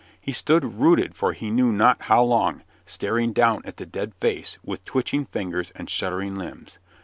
[0.19, 4.57] He stood rooted for he knew not how long, staring down at the dead face
[4.65, 6.79] with twitching fingers and shuddering limbs.